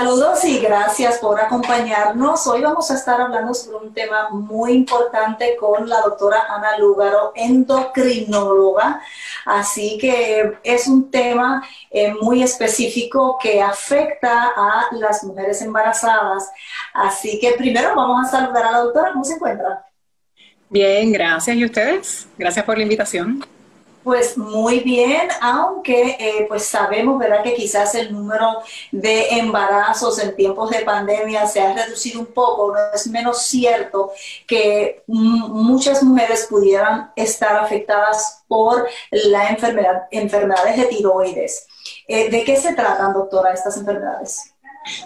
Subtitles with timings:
[0.00, 2.46] Saludos y gracias por acompañarnos.
[2.46, 7.32] Hoy vamos a estar hablando sobre un tema muy importante con la doctora Ana Lúgaro,
[7.34, 9.02] endocrinóloga.
[9.44, 16.50] Así que es un tema eh, muy específico que afecta a las mujeres embarazadas.
[16.94, 19.12] Así que primero vamos a saludar a la doctora.
[19.12, 19.84] ¿Cómo se encuentra?
[20.70, 21.54] Bien, gracias.
[21.54, 22.26] ¿Y ustedes?
[22.38, 23.44] Gracias por la invitación.
[24.02, 30.34] Pues muy bien, aunque eh, pues sabemos, ¿verdad?, que quizás el número de embarazos en
[30.34, 34.12] tiempos de pandemia se ha reducido un poco, no es menos cierto
[34.46, 41.66] que muchas mujeres pudieran estar afectadas por la enfermedad, enfermedades de tiroides.
[42.08, 44.54] Eh, ¿De qué se tratan, doctora, estas enfermedades?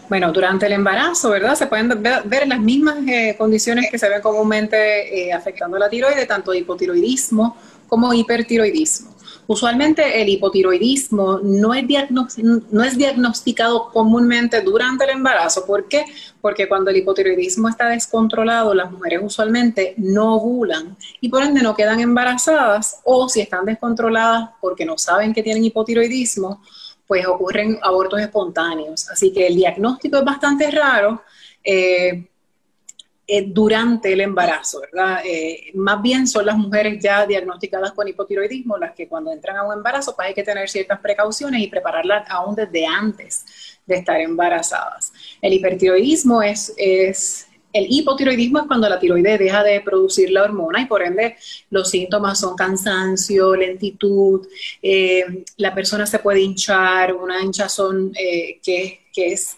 [0.08, 1.56] Bueno, durante el embarazo, ¿verdad?
[1.56, 6.54] Se pueden ver, las mismas eh, condiciones que se ven comúnmente afectando la tiroide, tanto
[6.54, 7.56] hipotiroidismo,
[7.88, 9.14] como hipertiroidismo.
[9.46, 15.66] Usualmente el hipotiroidismo no es, no es diagnosticado comúnmente durante el embarazo.
[15.66, 16.06] ¿Por qué?
[16.40, 21.74] Porque cuando el hipotiroidismo está descontrolado, las mujeres usualmente no ovulan y por ende no
[21.74, 26.62] quedan embarazadas o si están descontroladas porque no saben que tienen hipotiroidismo,
[27.06, 29.10] pues ocurren abortos espontáneos.
[29.10, 31.22] Así que el diagnóstico es bastante raro.
[31.62, 32.30] Eh,
[33.26, 35.22] eh, durante el embarazo, ¿verdad?
[35.24, 39.62] Eh, más bien son las mujeres ya diagnosticadas con hipotiroidismo las que cuando entran a
[39.62, 44.20] un embarazo pues hay que tener ciertas precauciones y prepararlas aún desde antes de estar
[44.20, 45.10] embarazadas.
[45.40, 50.82] El hipertiroidismo es, es el hipotiroidismo es cuando la tiroide deja de producir la hormona
[50.82, 51.36] y por ende
[51.70, 54.46] los síntomas son cansancio, lentitud,
[54.82, 58.60] eh, la persona se puede hinchar, una hinchazón que,
[59.10, 59.56] que, es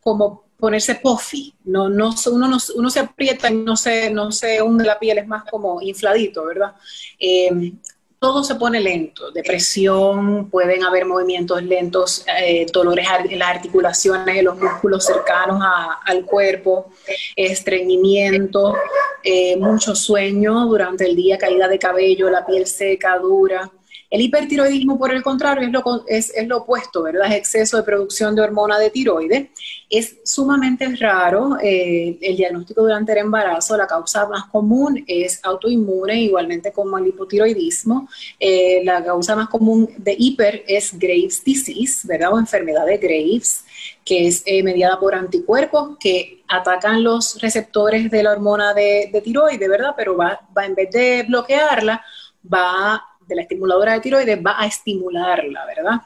[0.00, 4.62] como ponerse puffy, no, no, uno, no, uno se aprieta y no se, no se
[4.62, 6.72] hunde la piel, es más como infladito, ¿verdad?
[7.18, 7.74] Eh,
[8.18, 14.46] todo se pone lento, depresión, pueden haber movimientos lentos, eh, dolores en las articulaciones, en
[14.46, 15.60] los músculos cercanos
[16.06, 16.90] al cuerpo,
[17.36, 18.74] estreñimiento,
[19.22, 23.70] eh, mucho sueño durante el día, caída de cabello, la piel seca, dura.
[24.10, 27.26] El hipertiroidismo, por el contrario, es lo, es, lo opuesto, ¿verdad?
[27.26, 29.48] Es exceso de producción de hormona de tiroides.
[29.90, 33.76] Es sumamente raro eh, el diagnóstico durante el embarazo.
[33.76, 38.08] La causa más común es autoinmune, igualmente como el hipotiroidismo.
[38.38, 42.32] Eh, la causa más común de hiper es Graves' disease, ¿verdad?
[42.32, 43.64] O enfermedad de Graves
[44.04, 49.20] que es eh, mediada por anticuerpos que atacan los receptores de la hormona de, de
[49.20, 49.94] tiroides, ¿verdad?
[49.96, 52.04] Pero va, va, en vez de bloquearla,
[52.52, 56.02] va de la estimuladora de tiroides va a estimularla, ¿verdad?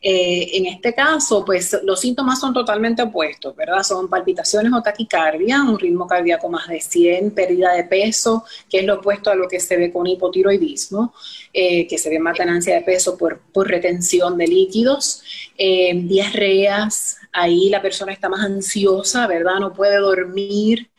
[0.00, 3.82] Eh, en este caso, pues los síntomas son totalmente opuestos, ¿verdad?
[3.82, 8.84] Son palpitaciones o taquicardia, un ritmo cardíaco más de 100, pérdida de peso, que es
[8.84, 11.14] lo opuesto a lo que se ve con hipotiroidismo,
[11.52, 15.22] eh, que se ve más de peso por, retención de líquidos,
[15.56, 19.60] eh, diarreas, ahí la persona está más ansiosa, ¿verdad?
[19.60, 20.90] No puede dormir,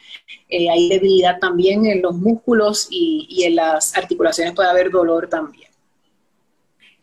[0.49, 5.72] hay debilidad también en los músculos y, en las articulaciones puede haber dolor también.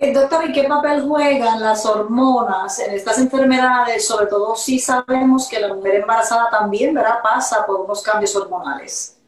[0.00, 4.06] Doctor, ¿y qué papel juegan las hormonas en estas enfermedades?
[4.06, 7.18] Sobre todo si sabemos que la mujer embarazada también ¿verdad?
[7.22, 9.18] pasa por unos cambios hormonales.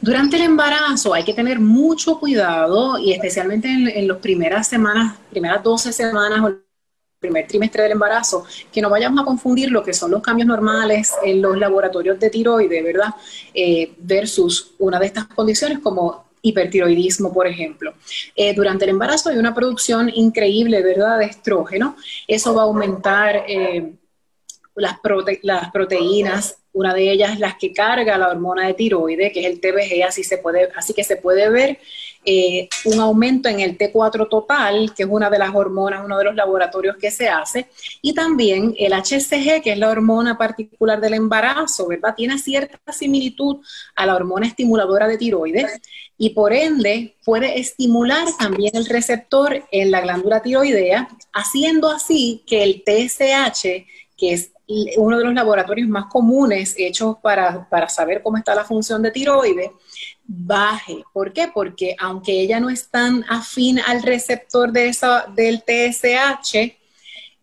[0.00, 5.16] Durante el embarazo hay que tener mucho cuidado y especialmente en, en las primeras semanas,
[5.30, 6.42] primeras 12 semanas
[7.18, 11.14] primer trimestre del embarazo, que no vayamos a confundir lo que son los cambios normales
[11.24, 13.14] en los laboratorios de tiroide, ¿verdad?
[13.54, 17.94] Eh, versus una de estas condiciones como hipertiroidismo, por ejemplo.
[18.34, 21.96] Eh, durante el embarazo hay una producción increíble, ¿verdad?, de estrógeno.
[22.26, 23.92] Eso va a aumentar eh,
[24.76, 24.98] las,
[25.70, 30.04] proteínas, una de ellas las que carga la hormona de tiroide, que es el TBG,
[30.06, 31.78] así, se puede, así que se puede ver
[32.28, 36.24] eh, un aumento en el T4 total, que es una de las hormonas, uno de
[36.24, 37.68] los laboratorios que se hace,
[38.02, 42.14] y también el HCG, que es la hormona particular del embarazo, ¿verdad?
[42.16, 43.64] Tiene cierta similitud
[43.94, 45.80] a la hormona estimuladora de tiroides
[46.18, 52.64] y por ende puede estimular también el receptor en la glándula tiroidea, haciendo así que
[52.64, 53.86] el TSH,
[54.16, 54.50] que es
[54.96, 59.10] uno de los laboratorios más comunes hechos para, para saber cómo está la función de
[59.10, 59.70] tiroides,
[60.24, 61.04] baje.
[61.12, 61.48] ¿Por qué?
[61.52, 66.76] Porque aunque ella no es tan afín al receptor de esa, del TSH,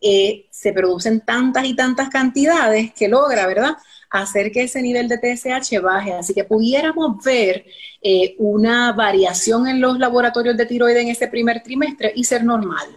[0.01, 3.77] eh, se producen tantas y tantas cantidades que logra, ¿verdad?
[4.13, 6.13] hacer que ese nivel de TSH baje.
[6.13, 7.65] Así que pudiéramos ver
[8.01, 12.87] eh, una variación en los laboratorios de tiroides en ese primer trimestre y ser normal.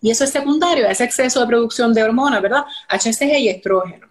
[0.00, 2.64] Y eso es secundario a ese exceso de producción de hormonas, ¿verdad?
[2.88, 4.08] HCG y estrógeno.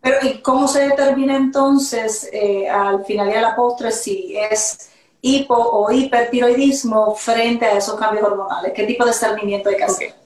[0.00, 4.90] Pero ¿y cómo se determina entonces eh, al final y a la postre si es
[5.20, 8.72] hipo o hipertiroidismo frente a esos cambios hormonales?
[8.74, 10.21] ¿Qué tipo de discernimiento hay que hacer?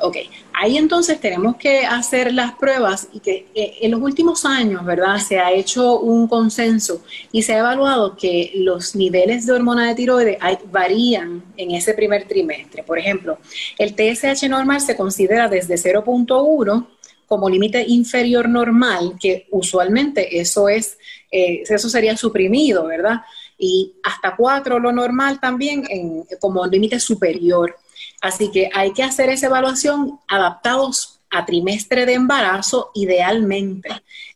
[0.00, 0.16] Ok,
[0.52, 5.18] ahí entonces tenemos que hacer las pruebas y que eh, en los últimos años, ¿verdad?
[5.18, 9.94] Se ha hecho un consenso y se ha evaluado que los niveles de hormona de
[9.94, 10.38] tiroides
[10.70, 12.82] varían en ese primer trimestre.
[12.82, 13.38] Por ejemplo,
[13.78, 16.86] el TSH normal se considera desde 0.1
[17.26, 20.98] como límite inferior normal, que usualmente eso es,
[21.30, 23.22] eh, eso sería suprimido, ¿verdad?
[23.66, 27.76] Y hasta 4 lo normal también en, como límite superior.
[28.20, 33.88] Así que hay que hacer esa evaluación adaptados a trimestre de embarazo idealmente.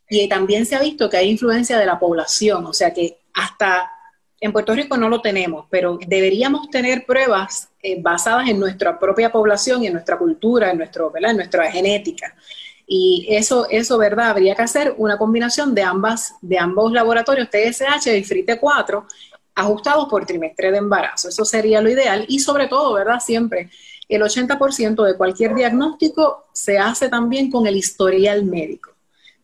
[0.08, 3.90] Y también se ha visto que hay influencia de la población, o sea que hasta
[4.40, 9.30] en Puerto Rico no lo tenemos, pero deberíamos tener pruebas eh, basadas en nuestra propia
[9.30, 12.34] población y en nuestra cultura, en, nuestro, en nuestra genética.
[12.90, 14.30] Y eso, eso, ¿verdad?
[14.30, 19.04] Habría que hacer una combinación de, ambas, de ambos laboratorios, TSH y FRITE4,
[19.54, 21.28] ajustados por trimestre de embarazo.
[21.28, 23.20] Eso sería lo ideal y sobre todo, ¿verdad?
[23.20, 23.70] Siempre
[24.08, 28.92] el 80% de cualquier diagnóstico se hace también con el historial médico,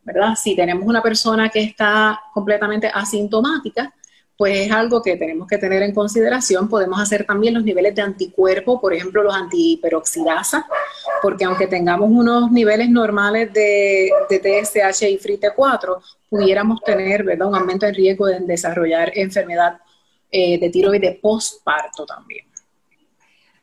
[0.03, 0.35] ¿verdad?
[0.43, 3.93] Si tenemos una persona que está completamente asintomática,
[4.37, 6.69] pues es algo que tenemos que tener en consideración.
[6.69, 10.67] Podemos hacer también los niveles de anticuerpo, por ejemplo, los antihiperoxidasa,
[11.23, 17.49] porque aunque tengamos unos niveles normales de, TSH y FRIT4, pudiéramos tener ¿verdad?
[17.49, 19.79] un aumento en riesgo de desarrollar enfermedad
[20.31, 22.45] eh, de tiroides postparto también.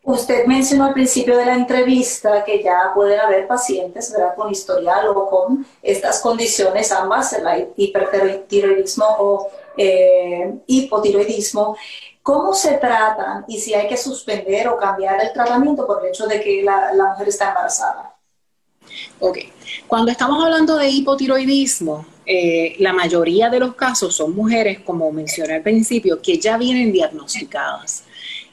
[0.04, 5.30] Usted mencionó al principio de la entrevista que ya pueden haber pacientes con historial o
[5.30, 11.76] con estas condiciones, ambas, el hipertiroidismo o eh, hipotiroidismo.
[12.24, 16.28] ¿Cómo se tratan y si hay que suspender o cambiar el tratamiento por el hecho
[16.28, 18.16] de que la, la mujer está embarazada?
[19.20, 19.38] Ok,
[19.88, 25.56] cuando estamos hablando de hipotiroidismo, eh, la mayoría de los casos son mujeres, como mencioné
[25.56, 28.04] al principio, que ya vienen diagnosticadas.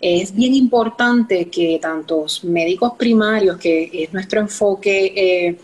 [0.01, 5.59] Es bien importante que tantos médicos primarios, que es nuestro enfoque eh,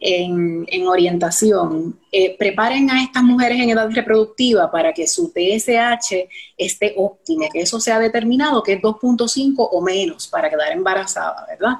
[0.00, 6.94] en, orientación, eh, preparen a estas mujeres en edad reproductiva para que su TSH esté
[6.96, 11.78] óptimo, que eso sea determinado, que es 2.5 o menos para quedar embarazada, ¿verdad?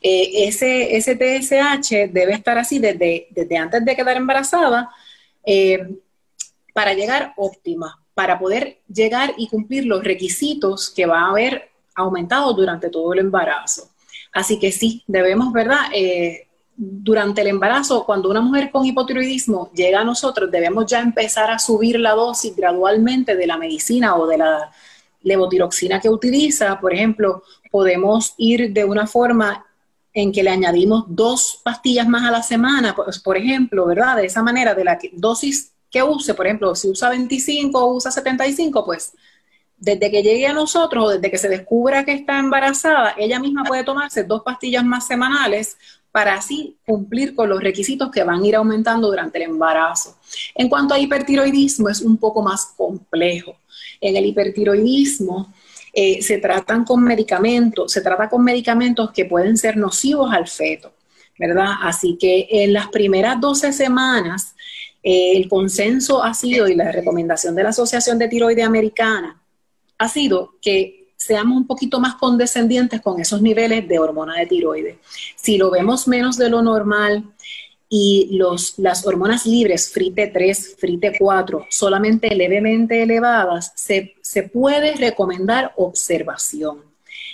[0.00, 4.90] ese, ese TSH debe estar así desde, desde antes de quedar embarazada
[5.44, 5.96] eh,
[6.74, 12.52] para llegar óptima, para poder llegar y cumplir los requisitos que va a haber aumentado
[12.52, 13.90] durante todo el embarazo.
[14.32, 15.86] Así que sí, debemos, ¿verdad?
[15.94, 16.47] Eh,
[16.80, 21.58] durante el embarazo, cuando una mujer con hipotiroidismo llega a nosotros, debemos ya empezar a
[21.58, 24.70] subir la dosis gradualmente de la medicina o de la
[25.22, 26.78] levotiroxina que utiliza.
[26.78, 27.42] Por ejemplo,
[27.72, 29.66] podemos ir de una forma
[30.12, 34.16] en que le añadimos dos pastillas más a la semana, pues, por ejemplo, ¿verdad?
[34.16, 38.12] De esa manera, de la dosis que use, por ejemplo, si usa 25 o usa
[38.12, 39.14] 75, pues
[39.76, 43.64] desde que llegue a nosotros o desde que se descubra que está embarazada, ella misma
[43.64, 45.76] puede tomarse dos pastillas más semanales
[46.10, 50.16] para así cumplir con los requisitos que van a ir aumentando durante el embarazo.
[50.54, 53.56] En cuanto a hipertiroidismo, es un poco más complejo.
[54.00, 55.52] En el hipertiroidismo,
[55.92, 60.92] eh, se tratan con medicamentos, se trata con medicamentos que pueden ser nocivos al feto,
[61.38, 61.72] ¿verdad?
[61.82, 64.54] Así que en las primeras 12 semanas,
[65.02, 69.40] eh, el consenso ha sido, y la recomendación de la Asociación de Tiroide Americana,
[69.98, 74.96] ha sido que seamos un poquito más condescendientes con esos niveles de hormona de tiroides.
[75.36, 77.24] Si lo vemos menos de lo normal,
[77.88, 84.14] y los, las hormonas libres, FRITE3, FRITE4, solamente levemente elevadas, se,
[84.52, 86.82] puede recomendar observación.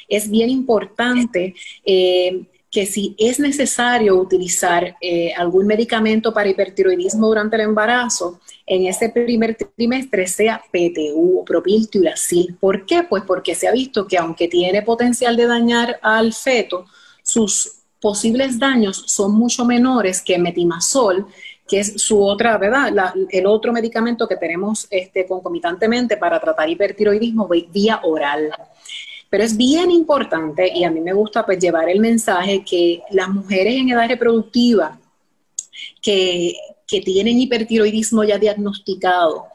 [0.08, 7.54] Es bien importante eh, que si es necesario utilizar eh, algún medicamento para hipertiroidismo durante
[7.54, 12.56] el embarazo, en ese primer trimestre sea PTU o propiltiuracil.
[12.58, 13.04] ¿Por qué?
[13.04, 16.86] Pues porque se ha visto que aunque tiene potencial de dañar al feto,
[17.22, 21.28] sus posibles daños son mucho menores que metimazol,
[21.68, 22.92] que es su otra, ¿verdad?
[23.30, 28.50] el otro medicamento que tenemos este, concomitantemente para tratar hipertiroidismo vía oral.
[29.34, 33.28] Pero es bien importante, y a mí me gusta pues llevar el mensaje que las
[33.28, 34.96] mujeres en edad reproductiva
[36.00, 36.54] que,
[36.86, 39.48] tienen hipertiroidismo ya diagnosticado,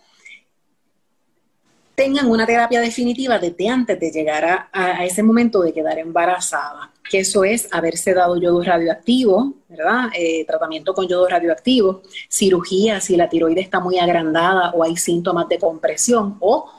[1.95, 6.91] tengan una terapia definitiva desde antes de llegar a, a ese momento de quedar embarazada
[7.09, 10.09] que eso es haberse dado yodo radioactivo, ¿verdad?
[10.13, 15.48] Eh, tratamiento con yodo radioactivo, cirugía si la tiroides está muy agrandada o hay síntomas
[15.48, 16.69] de compresión, o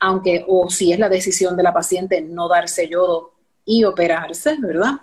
[0.00, 3.32] aunque, o si es la decisión de la paciente no darse yodo
[3.70, 4.94] y operarse, ¿verdad?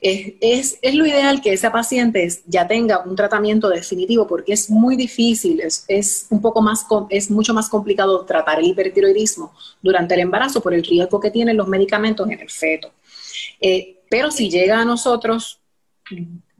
[0.00, 4.96] Es, es, lo ideal que esa paciente ya tenga un tratamiento definitivo porque es muy
[4.96, 10.20] difícil, es, es, un poco más, es mucho más complicado tratar el hipertiroidismo durante el
[10.20, 12.90] embarazo por el riesgo que tienen los medicamentos en el feto.
[13.60, 15.60] Eh, pero si llega a nosotros,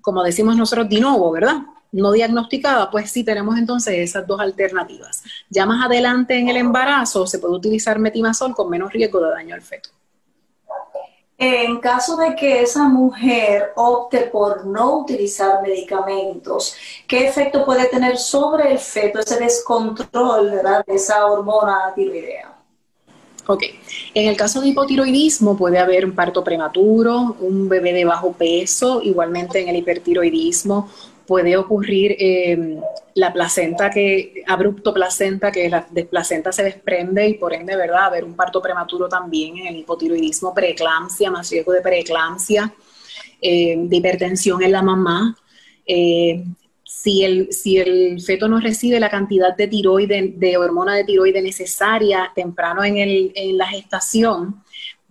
[0.00, 1.62] como decimos nosotros, de nuevo, ¿verdad?
[1.90, 5.23] No diagnosticada, pues sí tenemos entonces esas dos alternativas.
[5.49, 9.54] Ya más adelante en el embarazo se puede utilizar metimazol con menos riesgo de daño
[9.54, 9.90] al feto.
[11.40, 16.75] En caso de que esa mujer opte por no utilizar medicamentos,
[17.07, 22.57] ¿qué efecto puede tener sobre el feto ese descontrol de esa hormona tiroidea?
[23.47, 23.62] Ok,
[24.14, 29.00] en el caso de hipotiroidismo puede haber un parto prematuro, un bebé de bajo peso,
[29.00, 30.90] igualmente en el hipertiroidismo
[31.28, 32.80] puede ocurrir em,
[33.14, 38.06] la placenta que, abrupto placenta, que la placenta se desprende y por ende, ¿verdad?
[38.06, 42.73] Haber un parto prematuro también en el hipotiroidismo, preeclampsia, más riesgo de preeclampsia,
[43.42, 45.37] em, de hipertensión en la mamá.
[45.87, 46.42] Eh,
[46.82, 51.42] si el, si el feto no recibe la cantidad de tiroide, de hormona de tiroide
[51.42, 54.62] necesaria temprano en, el, en la gestación,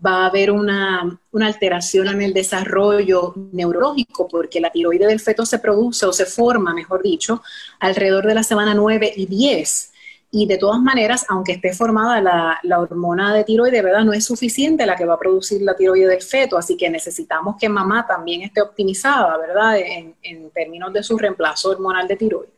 [0.05, 5.59] va a haber una, alteración en el desarrollo neurológico porque la tiroide del feto se
[5.59, 7.41] produce o se forma, mejor dicho,
[7.79, 9.93] alrededor de la semana 9 y 10.
[10.29, 14.03] Y de todas maneras, aunque esté formada la, hormona de tiroide, ¿verdad?
[14.03, 17.55] No es suficiente la que va a producir la tiroide del feto, así que necesitamos
[17.57, 19.77] que mamá también esté optimizada, ¿verdad?
[19.77, 22.51] En, en términos de su reemplazo hormonal de tiroide.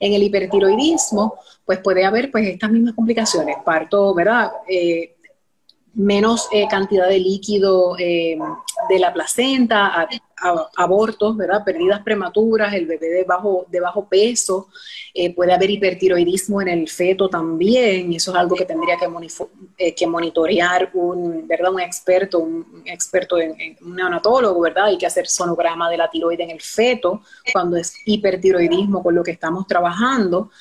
[0.00, 4.50] En el hipertiroidismo, pues puede haber pues estas mismas complicaciones, parto, ¿verdad?
[4.68, 5.17] Eh,
[5.98, 8.38] menos eh, cantidad de líquido eh,
[8.88, 10.08] de la placenta,
[10.76, 11.64] abortos, ¿verdad?
[11.64, 14.68] Pérdidas prematuras, el bebé de bajo, de bajo peso,
[15.12, 19.92] eh, puede haber hipertiroidismo en el feto también, y eso es algo que tendría que,
[19.92, 21.72] que monitorear un, ¿verdad?
[21.72, 24.84] un experto, un experto en, un neonatólogo, ¿verdad?
[24.84, 29.24] Hay que hacer sonograma de la tiroide en el feto cuando es hipertiroidismo con lo
[29.24, 30.52] que estamos trabajando.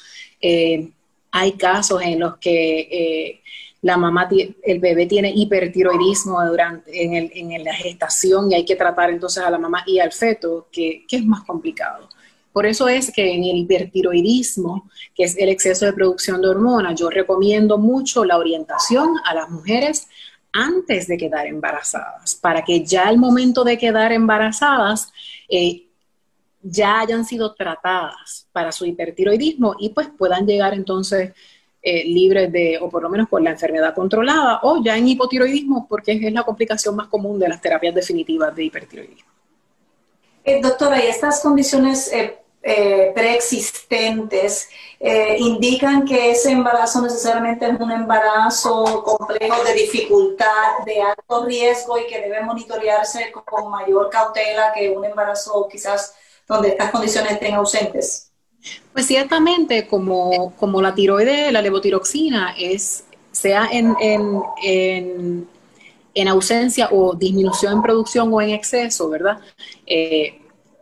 [1.31, 3.39] hay casos en los que
[3.81, 4.27] la mamá,
[4.63, 9.59] el bebé tiene hipertiroidismo durante, en, la gestación y hay que tratar entonces a la
[9.59, 12.09] mamá y al feto, que, es más complicado.
[12.51, 16.99] Por eso es que en el hipertiroidismo, que es el exceso de producción de hormonas,
[16.99, 20.07] yo recomiendo mucho la orientación a las mujeres
[20.51, 25.11] antes de quedar embarazadas, para que ya al momento de quedar embarazadas
[25.49, 25.87] eh,
[26.63, 31.33] ya hayan sido tratadas para su hipertiroidismo y pues puedan llegar entonces
[31.81, 35.87] eh, libres de, o por lo menos con la enfermedad controlada, o ya en hipotiroidismo,
[35.87, 39.29] porque es la complicación más común de las terapias definitivas de hipertiroidismo.
[40.43, 42.39] Eh, doctora, ¿y estas condiciones eh,
[43.13, 44.69] preexistentes
[45.37, 52.07] indican que ese embarazo necesariamente es un embarazo complejo de dificultad, de alto riesgo y
[52.07, 56.15] que debe monitorearse con mayor cautela que un embarazo quizás
[56.47, 58.26] donde estas condiciones estén ausentes?
[58.93, 65.47] Pues ciertamente, como, como la tiroide, la levotiroxina, es, sea en, en,
[66.13, 69.39] en, ausencia o disminución en producción o en exceso, ¿verdad?
[69.85, 70.41] Eh,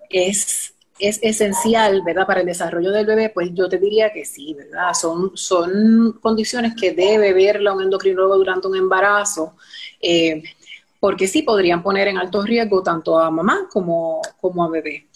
[0.09, 2.25] es, es esencial, ¿verdad?
[2.25, 4.93] Para el desarrollo del bebé, pues yo te diría que sí, ¿verdad?
[4.93, 9.55] Son, son condiciones que debe verla un endocrinólogo durante un embarazo,
[10.01, 10.41] eh,
[11.01, 15.07] porque sí podrían poner en alto riesgo tanto a mamá como, como a bebé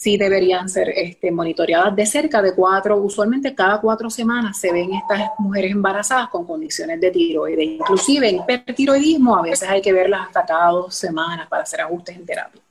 [0.00, 4.94] sí deberían ser este, monitoreadas de cerca de cuatro, usualmente cada cuatro semanas se ven
[4.94, 7.66] estas mujeres embarazadas con condiciones de tiroides.
[7.66, 12.16] Inclusive en hipertiroidismo a veces hay que verlas hasta cada dos semanas para hacer ajustes
[12.16, 12.62] en terapia.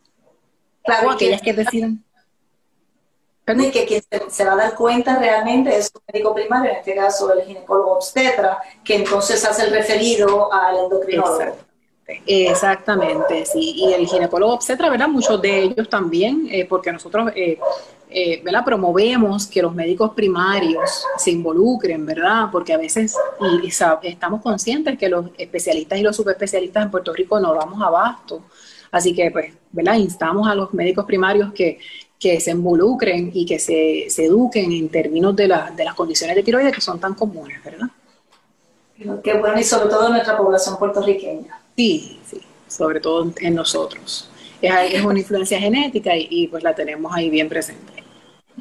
[0.83, 2.03] Claro, aquellas que, deciden...
[3.47, 6.95] Y que quien se, va a dar cuenta realmente es un médico primario, en este
[6.95, 11.68] caso el ginecólogo obstetra, que entonces hace el referido al endocrinólogo.
[12.25, 13.73] Exactamente, sí.
[13.75, 15.07] Y el ginecólogo obstetra, ¿verdad?
[15.07, 17.59] Muchos de ellos también, eh, porque nosotros, eh,
[18.09, 18.65] eh, ¿verdad?
[18.65, 22.49] Promovemos que los médicos primarios se involucren, ¿verdad?
[22.51, 27.39] Porque a veces y, estamos conscientes que los especialistas y los subespecialistas en Puerto Rico
[27.39, 28.43] no damos abasto.
[28.91, 29.95] Así que, pues, ¿verdad?
[29.95, 31.79] Instamos a los médicos primarios que,
[32.19, 36.35] que se involucren y que se, se eduquen en términos de, la, de las condiciones
[36.35, 37.87] de tiroides que son tan comunes, ¿verdad?
[39.23, 41.61] Qué bueno, y sobre todo nuestra población puertorriqueña.
[41.79, 44.29] Sí, sí, sobre todo en nosotros.
[44.61, 48.03] Es, una influencia genética y, pues la tenemos ahí bien presente.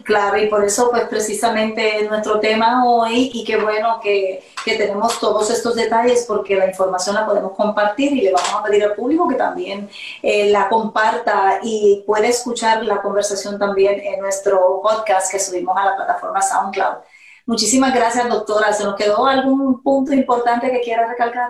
[0.05, 5.51] Claro, y por eso pues precisamente nuestro tema hoy y qué bueno que, tenemos todos
[5.51, 9.27] estos detalles porque la información la podemos compartir y le vamos a pedir al público
[9.27, 9.91] que también
[10.23, 15.87] eh, la comparta y puede escuchar la conversación también en nuestro podcast que subimos a
[15.87, 16.99] la plataforma SoundCloud.
[17.47, 18.73] Muchísimas gracias, doctora.
[18.73, 21.49] ¿Se nos quedó algún punto importante que quiera recalcar?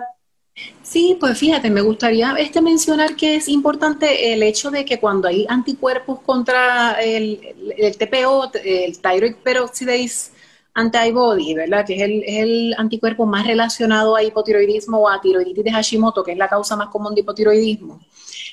[0.81, 5.27] Sí, pues fíjate, me gustaría este mencionar que es importante el hecho de que cuando
[5.27, 7.39] hay anticuerpos contra el,
[7.97, 10.31] TPO, el thyroid peroxidase
[10.73, 11.85] antibody, ¿verdad?
[11.85, 16.23] Que es el, es el, anticuerpo más relacionado a hipotiroidismo o a tiroiditis de Hashimoto,
[16.23, 17.99] que es la causa más común de hipotiroidismo.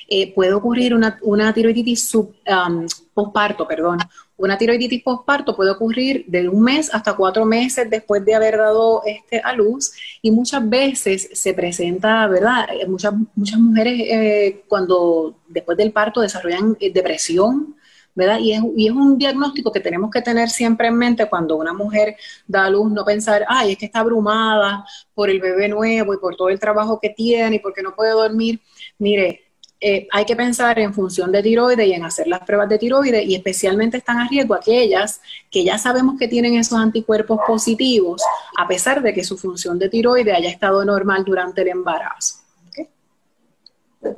[0.08, 3.98] Eh, puede ocurrir una, una tiroiditis sub, um, postparto, perdón.
[4.36, 9.02] Una tiroiditis postparto puede ocurrir de un mes hasta cuatro meses después de haber dado
[9.04, 12.68] este, a luz y muchas veces se presenta, ¿verdad?
[12.70, 17.74] Eh, muchas, muchas mujeres eh, cuando después del parto desarrollan depresión,
[18.14, 18.38] ¿verdad?
[18.40, 21.72] Y es, y es, un diagnóstico que tenemos que tener siempre en mente cuando una
[21.72, 24.84] mujer da a luz, no pensar, ay, es que está abrumada
[25.14, 28.12] por el bebé nuevo y por todo el trabajo que tiene y porque no puede
[28.12, 28.60] dormir.
[28.98, 29.45] Mire,
[29.88, 33.24] eh, hay que pensar en función de tiroides y en hacer las pruebas de tiroides
[33.24, 38.20] y especialmente están a riesgo aquellas que ya sabemos que tienen esos anticuerpos positivos
[38.58, 42.40] a pesar de que su función de tiroides haya estado normal durante el embarazo.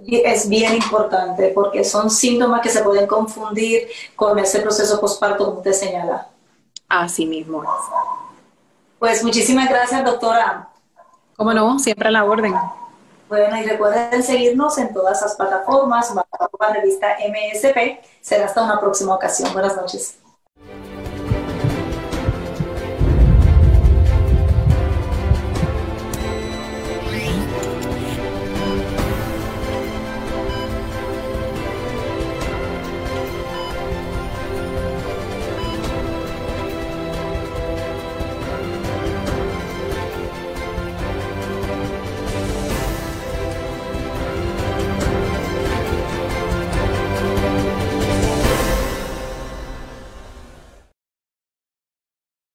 [0.06, 5.58] Es bien importante porque son síntomas que se pueden confundir con ese proceso postparto como
[5.58, 6.28] usted señala.
[6.88, 7.68] Así mismo es.
[8.98, 10.70] Pues muchísimas gracias, doctora.
[11.36, 12.54] Cómo no, siempre a la orden.
[13.28, 18.00] Bueno, y recuerden seguirnos en todas las plataformas, bajo la revista MSP.
[18.22, 19.52] Será hasta una próxima ocasión.
[19.52, 20.18] Buenas noches.